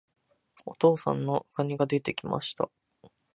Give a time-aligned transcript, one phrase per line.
[0.65, 2.71] お父さんの蟹が出て来ました。